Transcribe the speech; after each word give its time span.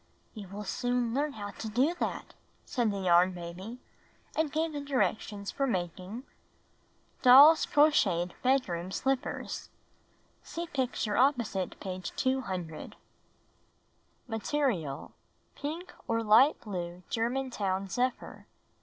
"You 0.33 0.47
will 0.47 0.63
soon 0.63 1.13
learn 1.13 1.33
how 1.33 1.51
to 1.51 1.69
do 1.69 1.93
that," 1.99 2.33
said 2.65 2.89
the 2.89 3.01
Yarn 3.01 3.33
Baby, 3.33 3.79
and 4.35 4.51
gave 4.51 4.73
the 4.73 4.81
directions 4.81 5.51
for 5.51 5.67
making— 5.67 6.23
Doll's 7.21 7.67
Crocheted 7.67 8.33
Bedroom 8.41 8.89
Slippers 8.89 9.69
(See 10.41 10.65
picture 10.65 11.17
opposite 11.17 11.79
page 11.79 12.15
200) 12.15 12.95
Material: 14.27 15.11
Pink 15.53 15.93
or 16.07 16.23
light 16.23 16.59
blue 16.61 17.03
German 17.11 17.51
town 17.51 17.87
zephyr. 17.87 18.47